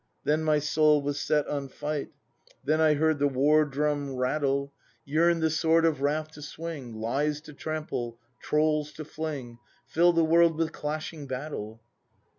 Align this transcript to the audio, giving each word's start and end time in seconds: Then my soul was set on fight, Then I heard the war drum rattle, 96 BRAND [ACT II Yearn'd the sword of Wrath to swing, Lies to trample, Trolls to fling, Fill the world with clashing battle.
Then 0.23 0.43
my 0.43 0.57
soul 0.57 1.03
was 1.03 1.19
set 1.21 1.45
on 1.47 1.67
fight, 1.67 2.09
Then 2.63 2.81
I 2.81 2.95
heard 2.95 3.19
the 3.19 3.27
war 3.27 3.65
drum 3.65 4.15
rattle, 4.15 4.73
96 4.73 4.73
BRAND 4.73 4.73
[ACT 4.73 4.81
II 4.81 5.13
Yearn'd 5.13 5.43
the 5.43 5.49
sword 5.51 5.85
of 5.85 6.01
Wrath 6.01 6.31
to 6.31 6.41
swing, 6.41 6.95
Lies 6.95 7.41
to 7.41 7.53
trample, 7.53 8.17
Trolls 8.39 8.91
to 8.93 9.05
fling, 9.05 9.59
Fill 9.85 10.11
the 10.13 10.25
world 10.25 10.55
with 10.57 10.71
clashing 10.73 11.27
battle. 11.27 11.83